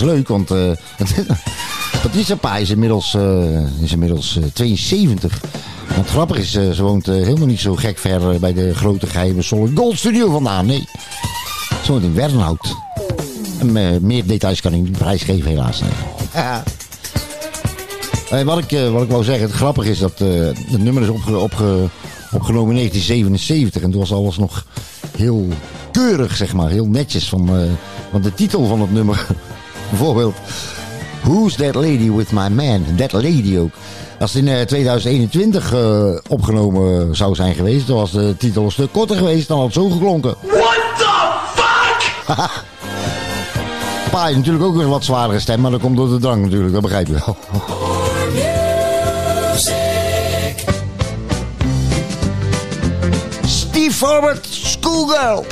is 0.00 0.06
leuk, 0.06 0.28
want 0.28 0.50
eh, 0.50 0.70
Patricia 2.02 2.34
Pai 2.34 2.62
is 2.62 2.70
inmiddels, 2.70 3.14
eh, 3.14 3.82
is 3.82 3.92
inmiddels 3.92 4.36
eh, 4.36 4.44
72. 4.52 5.40
En 5.88 5.94
het 5.94 6.08
grappige 6.08 6.40
is, 6.40 6.54
eh, 6.54 6.70
ze 6.70 6.82
woont 6.82 7.06
helemaal 7.06 7.46
niet 7.46 7.60
zo 7.60 7.74
gek 7.74 7.98
ver 7.98 8.40
bij 8.40 8.52
de 8.52 8.74
grote 8.74 9.06
geheime 9.06 9.42
Solid 9.42 9.78
Gold 9.78 9.98
Studio 9.98 10.30
vandaan. 10.30 10.66
Nee, 10.66 10.84
ze 11.84 11.92
woont 11.92 12.04
in 12.04 12.14
Wernhout. 12.14 12.74
En, 13.58 13.72
meer 14.06 14.26
details 14.26 14.60
kan 14.60 14.72
ik 14.74 14.82
niet 14.82 14.98
prijsgeven 14.98 15.50
helaas. 15.50 15.80
Nee. 15.80 15.90
Wat, 18.44 18.58
ik, 18.58 18.78
wat 18.92 19.02
ik 19.02 19.10
wou 19.10 19.24
zeggen, 19.24 19.46
het 19.46 19.54
grappige 19.56 19.90
is 19.90 19.98
dat 19.98 20.18
het 20.18 20.82
nummer 20.82 21.02
is 21.02 21.08
opge, 21.08 21.38
opge- 21.38 21.88
opgenomen 22.32 22.70
in 22.70 22.76
1977. 22.76 23.82
En 23.82 23.90
toen 23.90 24.00
was 24.00 24.12
alles 24.12 24.36
nog 24.38 24.66
heel 25.16 25.48
keurig, 25.92 26.36
zeg 26.36 26.52
maar. 26.52 26.68
Heel 26.70 26.86
netjes. 26.86 27.28
Van, 27.28 27.50
want 28.10 28.24
de 28.24 28.34
titel 28.34 28.66
van 28.66 28.80
het 28.80 28.92
nummer, 28.92 29.26
bijvoorbeeld... 29.90 30.34
Who's 31.22 31.56
that 31.56 31.74
lady 31.74 32.10
with 32.10 32.32
my 32.32 32.48
man? 32.48 32.84
That 32.96 33.12
lady 33.12 33.58
ook. 33.58 33.70
Als 34.20 34.32
het 34.32 34.42
in 34.42 34.48
eh, 34.48 34.60
2021 34.66 35.72
eh, 35.72 36.04
opgenomen 36.28 37.16
zou 37.16 37.34
zijn 37.34 37.54
geweest... 37.54 37.86
dan 37.86 37.96
was 37.96 38.10
de 38.10 38.34
titel 38.38 38.64
een 38.64 38.70
stuk 38.70 38.92
korter 38.92 39.16
geweest. 39.16 39.48
Dan 39.48 39.56
had 39.56 39.66
het 39.66 39.74
zo 39.74 39.88
geklonken. 39.88 40.34
What 40.40 40.78
the 40.96 41.30
fuck? 41.54 42.64
Pa 44.10 44.28
is 44.28 44.36
natuurlijk 44.36 44.64
ook 44.64 44.74
een 44.74 44.88
wat 44.88 45.04
zwaardere 45.04 45.40
stem, 45.40 45.60
maar 45.60 45.70
dat 45.70 45.80
komt 45.80 45.96
door 45.96 46.08
de 46.08 46.18
drank 46.18 46.42
natuurlijk, 46.42 46.72
dat 46.72 46.82
begrijp 46.82 47.06
je 47.06 47.12
wel. 47.12 47.36
Steve 53.42 53.92
Schoolgirl. 53.92 54.40
Schoolgirl, 54.50 55.44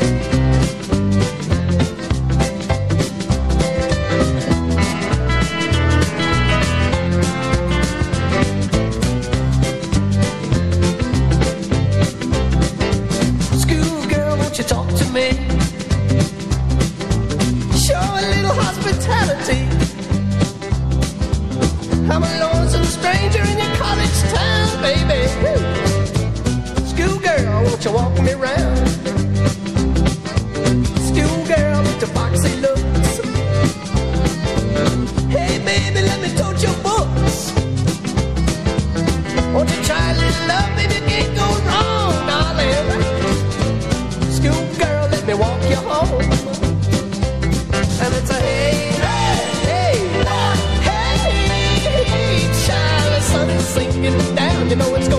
You 54.68 54.76
know 54.76 54.94
it's 54.96 55.08
going 55.08 55.17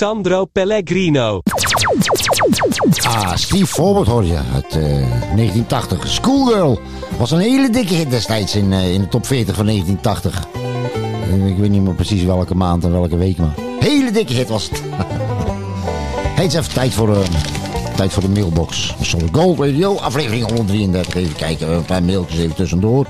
Sandro 0.00 0.44
Pellegrino. 0.46 1.42
Ah, 3.02 3.36
Steve 3.36 3.66
Forbert 3.66 4.06
hoor 4.06 4.24
je 4.24 4.40
uit 4.54 4.64
eh, 4.64 4.82
1980. 5.34 6.08
Schoolgirl 6.08 6.80
was 7.18 7.30
een 7.30 7.38
hele 7.38 7.70
dikke 7.70 7.94
hit 7.94 8.10
destijds 8.10 8.56
in, 8.56 8.72
eh, 8.72 8.92
in 8.92 9.00
de 9.00 9.08
top 9.08 9.26
40 9.26 9.54
van 9.56 9.64
1980. 9.64 10.46
Eh, 11.22 11.46
ik 11.46 11.56
weet 11.56 11.70
niet 11.70 11.82
meer 11.82 11.94
precies 11.94 12.22
welke 12.22 12.54
maand 12.54 12.84
en 12.84 12.92
welke 12.92 13.16
week, 13.16 13.36
maar 13.36 13.54
hele 13.78 14.10
dikke 14.10 14.32
hit 14.32 14.48
was 14.48 14.70
het. 14.70 14.82
is 16.46 16.54
even 16.54 16.72
tijd 16.72 16.94
voor, 16.94 17.14
eh, 17.16 17.20
tijd 17.96 18.12
voor 18.12 18.22
de 18.22 18.28
mailbox. 18.28 18.94
Solid 19.00 19.28
Gold 19.32 19.58
Radio, 19.58 19.96
aflevering 19.96 20.50
133. 20.50 21.14
Even 21.14 21.36
kijken, 21.36 21.68
een 21.68 21.84
paar 21.84 22.02
mailtjes 22.02 22.38
even 22.38 22.56
tussendoor. 22.56 23.06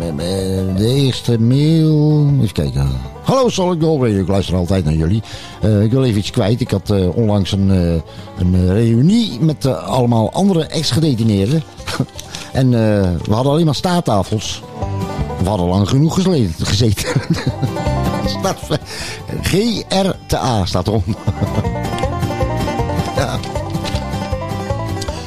Eh, 0.00 0.08
eh, 0.08 0.76
De 0.76 0.86
eerste 0.86 1.40
mail. 1.40 2.26
Even 2.40 2.52
kijken. 2.52 3.13
Hallo 3.24 3.48
Solid 3.48 3.82
Gold 3.82 4.02
Radio, 4.02 4.20
ik 4.20 4.28
luister 4.28 4.56
altijd 4.56 4.84
naar 4.84 4.94
jullie. 4.94 5.22
Eh, 5.60 5.82
ik 5.82 5.90
wil 5.90 6.04
even 6.04 6.18
iets 6.18 6.30
kwijt. 6.30 6.60
Ik 6.60 6.70
had 6.70 6.90
eh, 6.90 7.16
onlangs 7.16 7.52
een, 7.52 7.70
eh, 7.70 8.02
een 8.38 8.72
reunie 8.72 9.40
met 9.40 9.66
allemaal 9.66 10.32
andere 10.32 10.64
ex-gedetineerden. 10.64 11.62
en 12.52 12.70
we 13.24 13.34
hadden 13.34 13.52
alleen 13.52 13.64
maar 13.64 13.74
staattafels. 13.74 14.62
We 15.42 15.48
hadden 15.48 15.66
lang 15.66 15.88
genoeg 15.88 16.14
gezeten. 16.58 17.04
staat, 18.40 18.58
GRTA 19.42 20.64
staat 20.64 20.86
erom. 20.86 21.04
ja. 23.16 23.34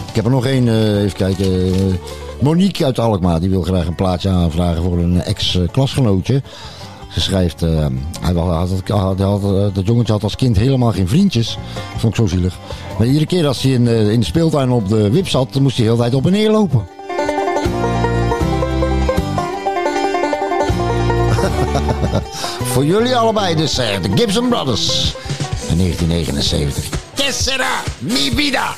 Ik 0.07 0.15
heb 0.15 0.25
er 0.25 0.31
nog 0.31 0.45
één, 0.45 0.97
even 0.97 1.17
kijken. 1.17 1.99
Monique 2.41 2.85
uit 2.85 2.99
Alkmaar, 2.99 3.39
die 3.39 3.49
wil 3.49 3.61
graag 3.61 3.87
een 3.87 3.95
plaatje 3.95 4.29
aanvragen 4.29 4.83
voor 4.83 4.97
een 4.97 5.21
ex-klasgenootje. 5.21 6.41
Ze 7.18 7.24
schrijft, 7.24 7.61
eh, 7.61 7.86
hij 8.22 8.34
had, 8.34 9.20
had, 9.20 9.43
eh, 9.43 9.65
dat 9.74 9.86
jongetje 9.86 10.13
had 10.13 10.24
als 10.24 10.36
kind 10.36 10.57
helemaal 10.57 10.91
geen 10.91 11.07
vriendjes. 11.07 11.57
Vond 11.97 12.13
ik 12.13 12.20
zo 12.20 12.28
zielig. 12.28 12.57
Maar 12.97 13.07
iedere 13.07 13.26
keer 13.26 13.47
als 13.47 13.61
hij 13.61 13.72
in, 13.72 13.88
eh, 13.88 14.11
in 14.11 14.20
de 14.20 14.26
speeltuin 14.26 14.70
op 14.70 14.89
de 14.89 15.09
wip 15.09 15.28
zat, 15.28 15.59
moest 15.59 15.78
hij 15.78 15.86
de 15.86 15.91
hele 15.91 16.03
tijd 16.03 16.13
op 16.13 16.26
en 16.26 16.32
neer 16.32 16.51
lopen. 16.51 16.88
Voor 22.74 22.86
jullie 22.86 23.15
allebei 23.15 23.55
dus 23.55 23.76
de 23.76 24.09
Gibson 24.15 24.49
Brothers. 24.49 25.15
In 25.70 25.78
1979. 25.78 26.84
Que 27.15 27.32
será 27.32 27.84
mi 27.99 28.32
vida? 28.36 28.74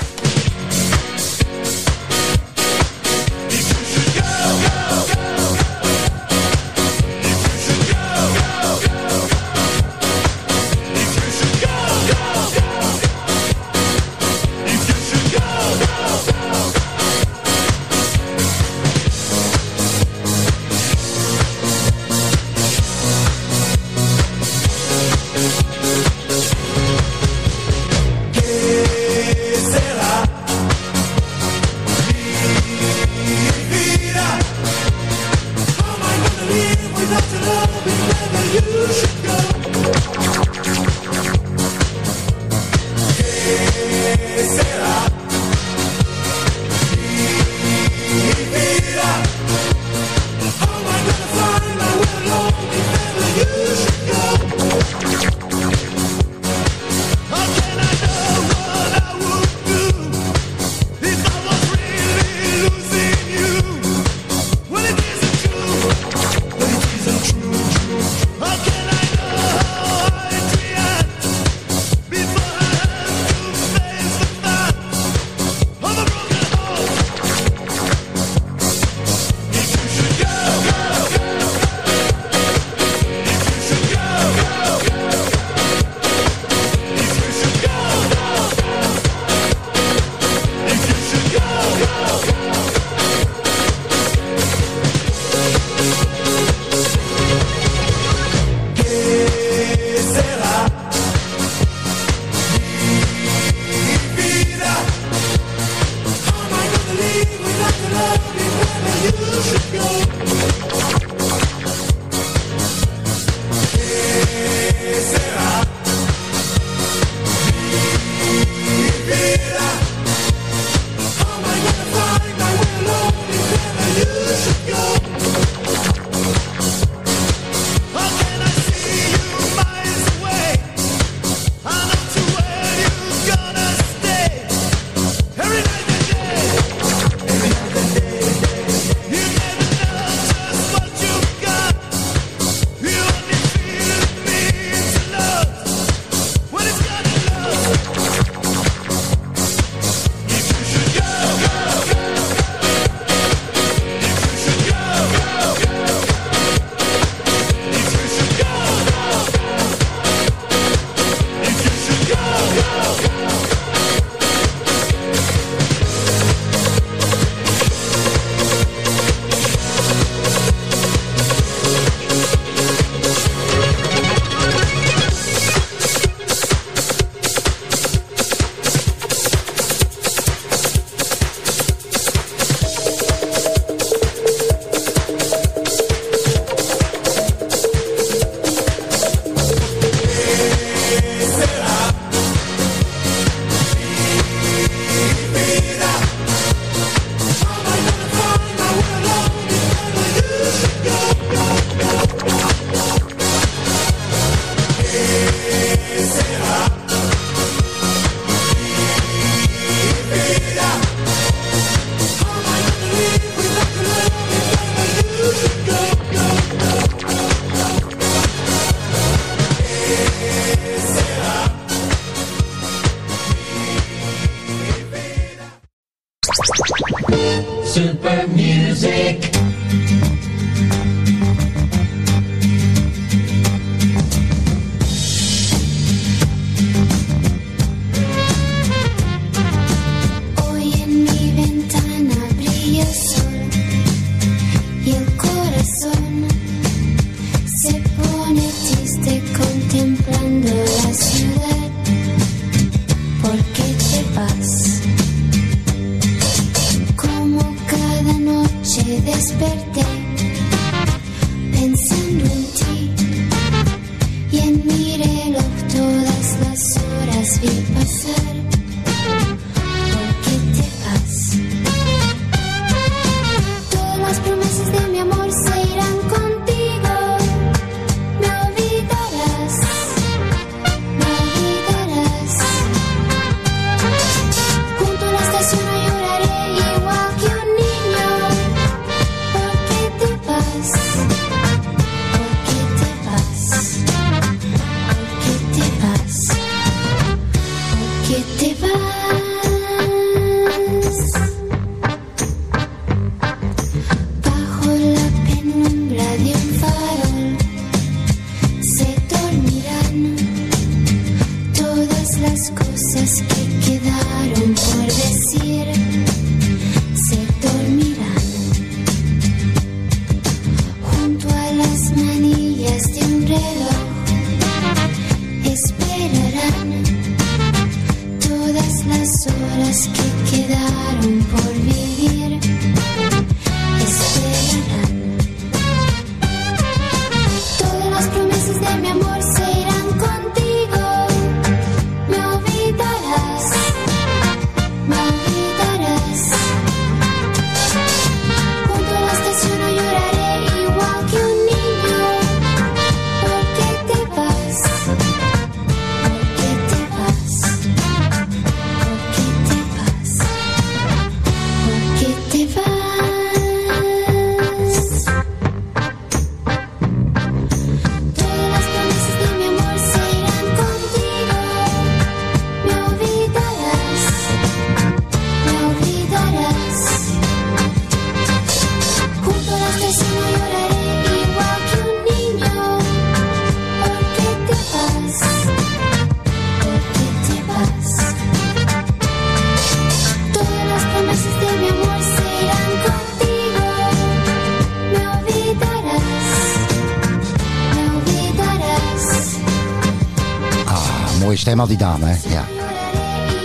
Mooie 401.20 401.38
stem 401.38 401.59
had 401.59 401.67
die 401.67 401.78
dame, 401.78 402.05
hè? 402.05 402.30
Ja. 402.30 402.45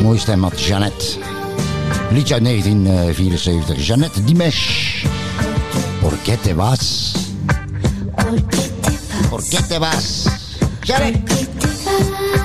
Mooie 0.03 0.18
stem 0.18 0.43
had 0.43 0.61
Jeannette. 0.61 1.05
Liedje 2.11 2.35
uit 2.35 2.45
1974. 2.45 3.87
Jeannette 3.87 4.25
Dimesh. 4.25 5.05
Porque 6.01 6.39
te 6.41 6.55
vas? 6.55 7.12
Porque 9.31 9.66
te 9.66 9.79
vas? 9.79 10.27
Jeannette. 10.81 11.35
Jeannette. 11.61 12.44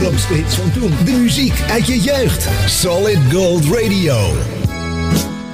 Toen, 0.00 0.08
grootste 0.08 0.32
hits 0.34 0.54
van 0.54 0.72
toen. 0.72 0.92
De 1.04 1.12
muziek 1.12 1.54
uit 1.70 1.86
je 1.86 2.00
jeugd. 2.00 2.48
Solid 2.66 3.18
Gold 3.32 3.64
Radio. 3.64 4.16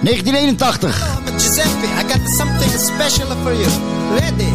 1981. 0.01 1.21
Giuseppe, 1.25 1.87
I 1.87 2.03
got 2.09 2.29
something 2.29 2.71
special 2.71 3.27
for 3.43 3.53
you. 3.53 3.71
Ready? 4.13 4.53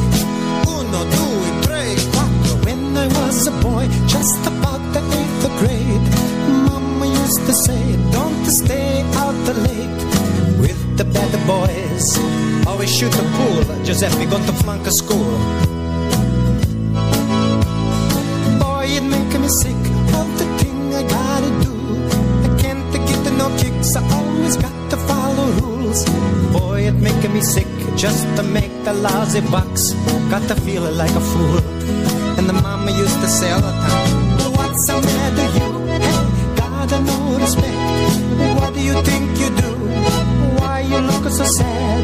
Uno, 0.68 1.04
due, 1.10 1.60
tre, 1.60 1.94
quattro. 2.12 2.60
When 2.64 2.98
I 2.98 3.08
was 3.08 3.48
a 3.48 3.52
boy, 3.52 3.88
just 4.06 4.46
about 4.46 4.94
the 4.94 5.00
eighth 5.00 5.58
grade, 5.60 6.08
Mama 6.68 7.06
used 7.06 7.46
to 7.46 7.54
say, 7.54 7.98
don't 8.12 8.46
stay 8.46 9.04
out 9.16 9.36
the 9.46 9.54
lake 9.54 10.00
with 10.60 10.98
the 10.98 11.04
bad 11.04 11.32
boys. 11.46 12.18
Always 12.66 12.96
shoot 12.98 13.12
the 13.12 13.24
pool, 13.38 13.84
Giuseppe, 13.84 14.26
going 14.26 14.46
to 14.46 14.54
flunk 14.54 14.88
a 14.88 14.92
school. 14.92 15.81
Just 28.02 28.26
to 28.36 28.42
make 28.42 28.74
the 28.84 28.94
lousy 28.94 29.42
bucks. 29.42 29.94
Got 30.32 30.48
to 30.50 30.56
feel 30.66 30.82
like 30.82 31.12
a 31.12 31.22
fool. 31.22 31.60
And 32.38 32.50
the 32.50 32.54
mama 32.54 32.90
used 32.90 33.20
to 33.22 33.28
say 33.28 33.52
all 33.52 33.62
the 33.62 33.70
time, 33.70 34.54
What's 34.58 34.88
the 34.88 34.94
matter, 34.94 35.48
you? 35.58 35.70
Hey, 36.02 36.18
gotta 36.58 37.00
no 37.00 37.38
respect. 37.38 37.78
What 38.58 38.74
do 38.74 38.82
you 38.82 38.98
think 39.04 39.38
you 39.42 39.50
do? 39.64 39.72
Why 40.58 40.80
you 40.82 40.98
look 40.98 41.30
so 41.30 41.46
sad? 41.46 42.04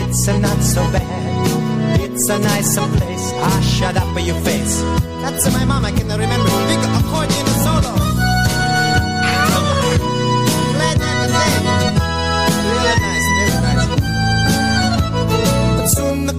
It's 0.00 0.26
a 0.26 0.38
not 0.38 0.62
so 0.62 0.82
bad. 0.90 2.00
It's 2.00 2.30
a 2.30 2.38
nice 2.38 2.78
place. 2.96 3.26
Ah, 3.36 3.60
shut 3.60 3.94
up 3.94 4.16
your 4.18 4.40
face. 4.40 4.80
That's 5.20 5.52
my 5.52 5.66
mama 5.66 5.92
can 5.92 6.08
remember. 6.08 6.50
Big 6.70 6.82
accordion 6.96 7.46
solo. 7.60 8.15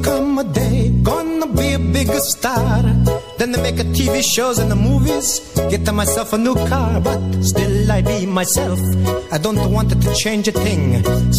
Come 0.08 0.40
a 0.40 0.44
day, 0.44 0.90
gonna 1.04 1.48
be 1.60 1.68
a 1.74 1.80
bigger 1.80 2.22
star. 2.34 2.82
Then 3.38 3.52
they 3.52 3.62
make 3.68 3.80
a 3.86 3.88
TV 3.98 4.16
shows 4.34 4.58
and 4.62 4.70
the 4.72 4.80
movies. 4.90 5.28
Get 5.72 5.84
myself 5.94 6.34
a 6.34 6.38
new 6.38 6.56
car, 6.72 7.02
but 7.08 7.20
still 7.52 7.92
I 7.98 8.02
be 8.02 8.26
myself. 8.26 8.80
I 9.36 9.38
don't 9.46 9.62
want 9.76 9.92
it 9.92 10.00
to 10.06 10.12
change 10.24 10.48
a 10.48 10.56
thing. 10.66 10.84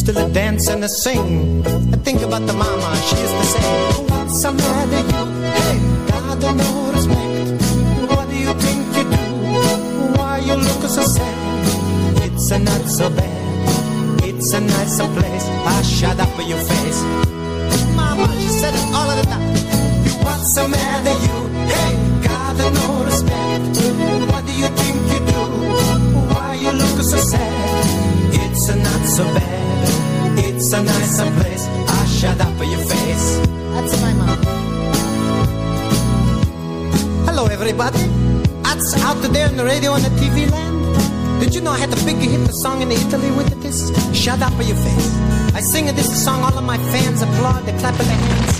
Still 0.00 0.18
a 0.18 0.28
dance 0.40 0.68
and 0.72 0.84
a 0.84 0.90
sing. 1.02 1.64
I 1.94 1.96
think 2.06 2.20
about 2.28 2.44
the 2.50 2.56
mama, 2.64 2.90
she 3.06 3.16
is 3.26 3.32
to 3.38 3.44
say, 3.54 3.68
What's 4.10 4.42
the 4.42 4.52
matter, 4.52 5.02
you? 5.12 5.22
Hey, 5.58 5.78
God, 6.10 6.42
no 6.60 6.68
respect. 6.96 7.48
What 8.12 8.26
do 8.32 8.36
you 8.46 8.52
think 8.64 8.82
you 8.96 9.04
do? 9.16 9.24
Why 10.18 10.34
you 10.48 10.56
look 10.66 10.82
so 10.96 11.04
sad? 11.16 11.36
It's 12.26 12.50
a 12.50 12.58
not 12.58 12.84
so 12.98 13.06
bad. 13.18 14.24
It's 14.28 14.52
a 14.52 14.60
nicer 14.60 15.08
place. 15.16 15.46
Ah, 15.70 15.82
shut 15.96 16.18
up 16.24 16.34
your 16.52 16.62
face. 16.70 17.00
She 18.40 18.48
said 18.48 18.74
it 18.74 18.86
all 18.94 19.08
of 19.10 19.16
the 19.20 19.26
time. 19.30 19.54
You 20.06 20.14
want 20.24 20.38
What's 20.38 20.54
the 20.54 20.68
matter, 20.68 21.16
you? 21.26 21.36
Hey, 21.70 21.92
God, 22.26 22.56
no 22.74 23.04
respect. 23.04 23.76
What 24.30 24.46
do 24.46 24.52
you 24.52 24.68
think 24.80 24.96
you 25.12 25.20
do? 25.30 25.42
Why 26.32 26.54
you 26.54 26.72
look 26.72 26.98
so 27.02 27.18
sad? 27.18 28.34
It's 28.34 28.68
a 28.68 28.76
not 28.76 29.02
so 29.06 29.24
bad. 29.34 30.38
It's 30.38 30.72
a 30.72 30.82
nicer 30.82 31.30
place. 31.38 31.66
I 31.66 32.06
shut 32.06 32.40
up 32.40 32.56
for 32.56 32.64
your 32.64 32.80
face. 32.80 33.38
That's 33.74 34.00
my 34.02 34.12
mom. 34.14 34.38
Hello, 37.26 37.46
everybody. 37.46 38.04
That's 38.62 38.94
out 39.02 39.20
there 39.32 39.48
on 39.48 39.56
the 39.56 39.64
radio 39.64 39.94
and 39.94 40.04
the 40.04 40.10
TV 40.20 40.50
land. 40.50 41.40
Did 41.40 41.54
you 41.54 41.60
know 41.60 41.70
I 41.70 41.78
had 41.78 41.90
the 41.90 42.04
big 42.04 42.16
hit 42.16 42.46
the 42.46 42.52
song 42.52 42.82
in 42.82 42.90
Italy 42.90 43.30
with 43.32 43.62
this? 43.62 43.92
Shut 44.12 44.42
up 44.42 44.52
for 44.54 44.62
your 44.62 44.76
face. 44.76 45.37
I 45.54 45.60
sing 45.60 45.86
this 45.86 46.24
song, 46.24 46.42
all 46.42 46.56
of 46.56 46.64
my 46.64 46.78
fans 46.92 47.22
applaud, 47.22 47.64
they 47.64 47.76
clap 47.78 47.94
their 47.96 48.06
hands. 48.06 48.58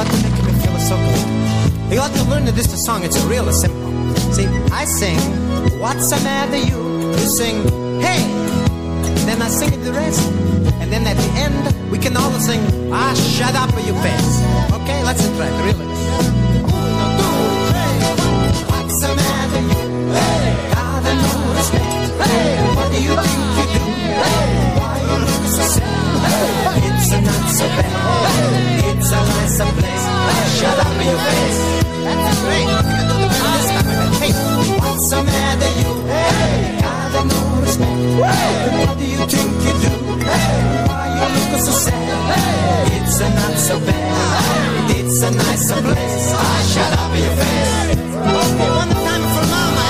To 0.00 0.06
make 0.24 0.42
me 0.46 0.52
feel 0.64 0.78
so 0.78 0.96
good. 0.96 1.92
You 1.92 2.00
ought 2.00 2.14
to 2.14 2.24
learn 2.24 2.44
that 2.46 2.54
this 2.54 2.70
song, 2.84 3.04
it's 3.04 3.18
real 3.24 3.52
simple. 3.52 3.92
See, 4.32 4.46
I 4.72 4.84
sing, 4.84 5.18
what's 5.78 6.08
the 6.10 6.16
matter 6.24 6.56
you? 6.56 7.10
You 7.10 7.18
sing, 7.18 7.62
hey! 8.00 8.22
Then 9.26 9.42
I 9.42 9.48
sing 9.48 9.70
the 9.84 9.92
rest. 9.92 10.26
And 10.80 10.90
then 10.90 11.06
at 11.06 11.16
the 11.16 11.30
end, 11.38 11.90
we 11.90 11.98
can 11.98 12.16
all 12.16 12.32
sing, 12.40 12.60
ah, 12.92 13.14
shut 13.14 13.54
up 13.54 13.70
your 13.86 13.94
face. 14.02 14.40
Okay, 14.72 15.04
let's 15.04 15.22
try 15.36 15.46
it, 15.46 15.62
really. 15.66 15.86
Uno, 17.04 17.28
what's 18.72 19.00
the 19.02 19.14
matter 19.14 19.60
you? 19.70 19.82
Hey! 20.16 20.74
God, 20.74 21.04
no 21.04 21.54
respect. 21.54 21.84
Hey! 22.26 22.56
What 22.74 22.88
do 22.90 22.98
you 23.02 23.14
think 23.54 23.69
you 23.69 23.69
It's 25.50 25.58
not 25.58 27.50
so 27.50 27.66
bad. 27.66 27.90
It's 28.86 29.10
a 29.10 29.18
nice 29.18 29.58
place. 29.58 30.06
Shut 30.60 30.78
up 30.78 30.94
your 31.02 31.18
face. 31.26 31.60
That's 32.04 32.38
what's 34.78 35.10
the 35.10 35.18
matter 35.24 35.72
you? 35.80 35.92
God, 36.80 37.26
no 37.26 37.38
respect. 37.62 37.98
What 38.78 38.94
do 38.96 39.04
you 39.04 39.18
think 39.26 39.50
you 39.66 39.74
do? 39.82 39.92
Why 40.86 41.18
you 41.18 41.26
look 41.34 41.60
so 41.60 41.72
sad? 41.72 42.86
It's 42.94 43.18
a 43.18 43.28
not 43.34 43.54
so 43.58 43.74
bad. 43.80 44.90
It's 44.90 45.22
a 45.22 45.30
nice 45.32 45.72
place. 45.72 46.30
Shut 46.72 46.92
up 46.96 47.12
your 47.18 47.34
face. 47.40 47.98
One 48.78 48.92
time 49.02 49.24
for 49.34 49.44
mama. 49.50 49.86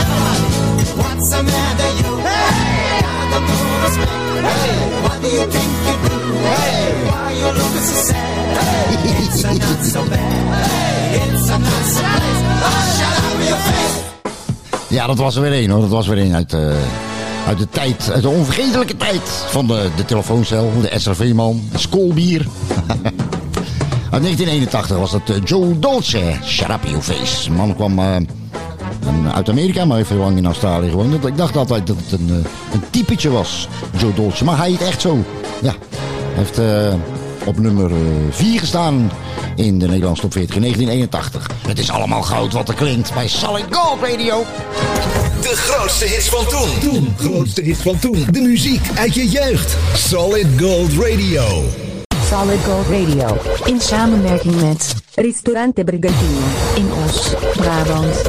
What's 0.96 1.28
the 1.30 1.42
matter, 1.42 1.90
you? 2.00 2.19
Ja, 14.90 15.06
dat 15.06 15.18
was 15.18 15.36
er 15.36 15.42
weer 15.42 15.52
één 15.52 15.70
hoor. 15.70 15.80
Dat 15.80 15.90
was 15.90 16.06
weer 16.06 16.18
één 16.18 16.34
uit, 16.34 16.52
eh, 16.52 16.60
uit 17.46 17.58
de 17.58 17.68
tijd, 17.68 18.10
uit 18.12 18.22
de 18.22 18.28
onvergetelijke 18.28 18.96
tijd 18.96 19.22
van 19.48 19.66
de, 19.66 19.90
de 19.96 20.04
telefooncel, 20.04 20.72
de 20.80 20.98
SRV-man, 20.98 21.62
Skolbier. 21.74 22.40
uit 24.10 24.22
1981 24.22 24.96
was 24.96 25.10
dat 25.10 25.28
eh, 25.28 25.36
Joe 25.44 25.78
Dolce, 25.78 26.22
Shut 26.44 26.70
Up 26.70 26.84
Your 26.84 27.02
Face. 27.02 27.48
De 27.48 27.56
man 27.56 27.74
kwam 27.74 27.98
eh, 27.98 28.16
een- 29.14 29.32
uit 29.32 29.48
Amerika, 29.48 29.84
maar 29.84 29.96
heeft 29.96 30.08
heel 30.08 30.18
lang 30.18 30.36
in 30.36 30.46
Australië 30.46 30.90
gewoond. 30.90 31.24
Ik 31.24 31.36
dacht 31.36 31.56
altijd 31.56 31.86
dat 31.86 31.96
het 32.06 32.20
een, 32.20 32.28
eh, 32.28 32.72
een 32.72 32.82
typetje 32.90 33.30
was, 33.30 33.68
Joe 33.96 34.14
Dolce. 34.14 34.44
Maar 34.44 34.56
hij 34.56 34.70
heet 34.70 34.82
echt 34.82 35.00
zo. 35.00 35.18
Ja, 35.62 35.74
hij 35.80 36.44
heeft 36.44 36.58
eh, 36.58 36.94
op 37.44 37.58
nummer 37.58 37.90
4 38.30 38.58
gestaan 38.60 39.10
in 39.56 39.78
de 39.78 39.86
Nederlandse 39.86 40.22
top 40.22 40.32
40 40.32 40.54
in 40.54 40.60
1981. 40.62 41.50
Het 41.66 41.78
is 41.78 41.90
allemaal 41.90 42.22
goud 42.22 42.52
wat 42.52 42.68
er 42.68 42.74
klinkt 42.74 43.14
bij 43.14 43.28
Solid 43.28 43.64
Gold 43.70 44.00
Radio. 44.02 44.44
De 45.40 45.56
grootste 45.56 46.04
hits 46.04 46.28
van 46.28 46.44
toen. 46.46 46.90
Toen, 46.90 47.14
grootste 47.18 47.62
hits 47.62 47.80
van 47.80 47.98
toen. 47.98 48.26
De 48.30 48.40
muziek 48.40 48.88
uit 48.94 49.14
je 49.14 49.28
jeugd. 49.28 49.76
Solid 49.94 50.46
Gold 50.58 50.92
Radio. 50.92 51.44
Solid 52.30 52.58
Gold 52.64 52.86
Radio. 52.86 53.36
In 53.64 53.80
samenwerking 53.80 54.60
met 54.60 54.94
Ristorante 55.14 55.84
Brigantino. 55.84 56.40
In 56.74 56.88
Os, 57.06 57.28
Brabant. 57.56 58.22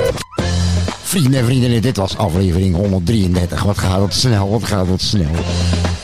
Vrienden 1.11 1.39
en 1.39 1.45
vriendinnen, 1.45 1.81
dit 1.81 1.97
was 1.97 2.17
aflevering 2.17 2.75
133. 2.75 3.63
Wat 3.63 3.77
gaat 3.77 4.01
het 4.01 4.13
snel, 4.13 4.49
wat 4.49 4.63
gaat 4.63 4.87
het 4.87 5.01
snel. 5.01 5.31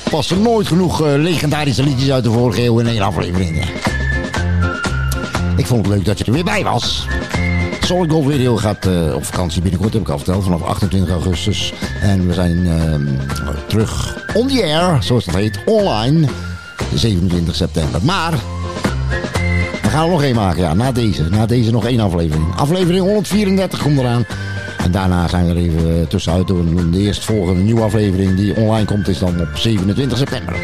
Pas 0.10 0.32
er 0.32 0.38
nooit 0.38 0.68
genoeg 0.68 1.02
eh, 1.02 1.14
legendarische 1.16 1.84
liedjes 1.84 2.12
uit 2.12 2.24
de 2.24 2.32
vorige 2.32 2.64
eeuw 2.64 2.80
in 2.80 2.88
één 2.88 3.02
aflevering. 3.02 3.66
Ik 5.56 5.66
vond 5.66 5.86
het 5.86 5.96
leuk 5.96 6.06
dat 6.06 6.18
je 6.18 6.24
er 6.24 6.32
weer 6.32 6.44
bij 6.44 6.64
was. 6.64 7.08
Solid 7.82 8.12
Gold 8.12 8.32
Radio 8.32 8.58
gaat 8.58 8.86
eh, 8.86 9.16
op 9.16 9.26
vakantie 9.26 9.62
binnenkort, 9.62 9.94
heb 9.94 10.02
ik 10.02 10.10
al 10.10 10.18
verteld, 10.18 10.44
vanaf 10.44 10.62
28 10.62 11.10
augustus. 11.14 11.74
En 12.02 12.28
we 12.28 12.34
zijn 12.34 12.68
ehm, 12.68 13.06
terug 13.68 14.18
on 14.34 14.48
the 14.48 14.64
air, 14.64 15.04
zoals 15.04 15.26
dat 15.26 15.36
heet, 15.36 15.60
online, 15.66 16.28
27 16.94 17.56
september. 17.56 18.00
Maar 18.04 18.34
we 19.82 19.90
gaan 19.90 20.04
er 20.06 20.12
nog 20.12 20.24
één 20.24 20.36
maken, 20.36 20.62
ja, 20.62 20.74
na 20.74 20.92
deze. 20.92 21.24
Na 21.30 21.46
deze 21.46 21.72
nog 21.72 21.86
één 21.86 22.00
aflevering. 22.00 22.56
Aflevering 22.56 23.06
134 23.06 23.82
komt 23.82 24.00
eraan. 24.00 24.26
En 24.88 24.94
daarna 24.94 25.28
zijn 25.28 25.46
we 25.46 25.52
er 25.52 25.58
even 25.58 26.00
eh, 26.00 26.08
tussenuit. 26.08 26.48
De 26.48 27.00
eerstvolgende 27.00 27.62
nieuwe 27.62 27.82
aflevering 27.82 28.36
die 28.36 28.56
online 28.56 28.86
komt 28.86 29.08
is 29.08 29.20
dan 29.20 29.42
op 29.42 29.48
27 29.54 30.18
september. 30.18 30.56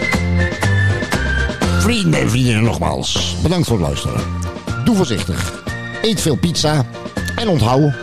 Vrienden 1.79 2.19
en 2.19 2.29
vriendinnen 2.29 2.63
nogmaals, 2.63 3.35
bedankt 3.41 3.67
voor 3.67 3.77
het 3.77 3.87
luisteren. 3.87 4.21
Doe 4.85 4.95
voorzichtig. 4.95 5.61
Eet 6.01 6.21
veel 6.21 6.35
pizza. 6.35 6.85
En 7.35 7.47
onthoud. 7.47 7.93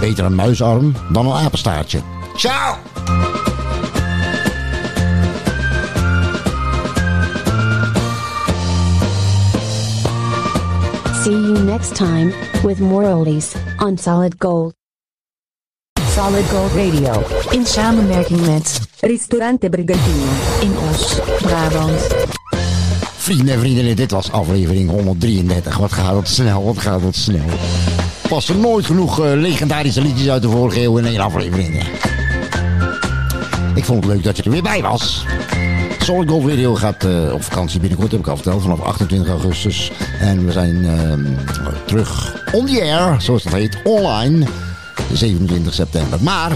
Beter 0.00 0.24
een 0.24 0.34
muisarm 0.34 0.94
dan 1.12 1.26
een 1.26 1.44
apenstaartje. 1.44 2.00
Ciao! 2.36 2.76
See 11.22 11.30
you 11.30 11.58
next 11.58 11.94
time, 11.94 12.32
with 12.62 12.78
more 12.78 13.04
oldies, 13.04 13.54
on 13.78 13.98
Solid 13.98 14.34
Gold. 14.38 14.74
Solid 16.08 16.44
Gold 16.44 16.72
Radio. 16.72 17.22
In 17.50 17.66
samenwerking 17.66 18.46
met 18.46 18.80
Ristorante 19.00 19.68
Brigantino. 19.68 20.26
In 20.60 20.72
Os, 20.90 21.20
Brabant. 21.40 22.06
Vrienden 23.16 23.54
en 23.54 23.60
vriendinnen, 23.60 23.96
dit 23.96 24.10
was 24.10 24.32
aflevering 24.32 24.90
133. 24.90 25.76
Wat 25.76 25.92
gaat 25.92 26.16
het 26.16 26.28
snel, 26.28 26.64
wat 26.64 26.78
gaat 26.78 27.00
het 27.00 27.16
snel. 27.16 27.46
Passen 28.28 28.60
nooit 28.60 28.86
genoeg 28.86 29.20
eh, 29.20 29.32
legendarische 29.34 30.00
liedjes 30.00 30.28
uit 30.28 30.42
de 30.42 30.48
vorige 30.48 30.82
eeuw 30.82 30.98
in 30.98 31.04
één 31.04 31.20
aflevering. 31.20 31.82
Ik 33.74 33.84
vond 33.84 34.04
het 34.04 34.12
leuk 34.14 34.24
dat 34.24 34.36
je 34.36 34.42
er 34.42 34.50
weer 34.50 34.62
bij 34.62 34.82
was. 34.82 35.24
Solid 36.02 36.28
Gold 36.28 36.48
Radio 36.48 36.74
gaat 36.74 37.04
eh, 37.04 37.32
op 37.32 37.42
vakantie 37.42 37.80
binnenkort, 37.80 38.10
heb 38.10 38.20
ik 38.20 38.26
al 38.26 38.36
verteld, 38.36 38.62
vanaf 38.62 38.80
28 38.80 39.28
augustus. 39.28 39.92
En 40.20 40.46
we 40.46 40.52
zijn 40.52 40.84
ehm, 40.84 41.20
terug 41.86 42.36
on 42.52 42.66
the 42.66 42.82
air, 42.82 43.20
zoals 43.20 43.42
dat 43.42 43.52
heet, 43.52 43.78
online, 43.84 44.46
27 45.12 45.74
september. 45.74 46.22
Maar 46.22 46.50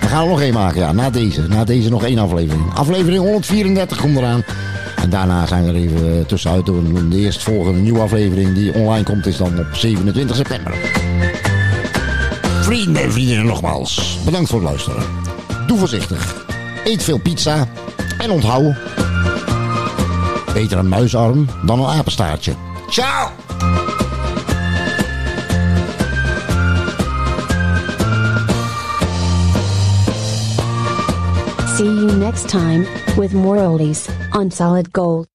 we 0.00 0.06
gaan 0.06 0.22
er 0.22 0.28
nog 0.28 0.40
één 0.40 0.52
maken, 0.52 0.80
ja, 0.80 0.92
na 0.92 1.10
deze. 1.10 1.42
Na 1.48 1.64
deze 1.64 1.88
nog 1.88 2.04
één 2.04 2.18
aflevering. 2.18 2.74
Aflevering 2.74 3.22
134 3.22 4.00
komt 4.00 4.16
eraan. 4.16 4.44
En 4.96 5.10
daarna 5.10 5.46
zijn 5.46 5.64
we 5.64 5.70
er 5.70 5.76
even 5.76 6.18
eh, 6.18 6.24
tussenuit. 6.24 6.66
doen. 6.66 7.10
De 7.10 7.18
eerstvolgende 7.18 7.80
nieuwe 7.80 8.00
aflevering 8.00 8.54
die 8.54 8.74
online 8.74 9.04
komt 9.04 9.26
is 9.26 9.36
dan 9.36 9.58
op 9.58 9.66
27 9.72 10.36
september. 10.36 10.74
Vrienden 12.60 13.02
en 13.02 13.12
vriendinnen 13.12 13.46
nogmaals, 13.46 14.18
bedankt 14.24 14.50
voor 14.50 14.60
het 14.60 14.68
luisteren. 14.68 15.02
Doe 15.66 15.78
voorzichtig. 15.78 16.44
Eet 16.84 17.02
veel 17.02 17.18
pizza. 17.18 17.68
En 18.22 18.30
onthoud. 18.30 18.74
Beter 20.54 20.78
een 20.78 20.88
muisarm 20.88 21.46
dan 21.64 21.78
een 21.78 21.86
apenstaartje. 21.86 22.54
Ciao! 22.88 23.30
See 31.76 31.84
you 31.84 32.16
next 32.16 32.48
time, 32.48 32.86
with 33.16 33.32
more 33.32 33.58
oldies, 33.58 34.08
on 34.32 34.50
Solid 34.50 34.88
Gold. 34.92 35.31